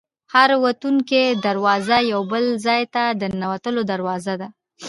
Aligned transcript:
هره 0.33 0.55
وتونکې 0.65 1.21
دروازه 1.45 1.97
یو 2.11 2.21
بل 2.31 2.45
ځای 2.65 2.81
ته 2.93 3.03
د 3.19 3.21
ننوتلو 3.35 3.81
دروازه 3.91 4.33
ده. 4.41 4.47